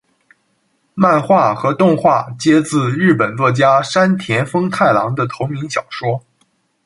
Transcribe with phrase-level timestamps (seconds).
[0.95, 6.23] 漫画和动画皆自日本作家山田风太郎的同名小说。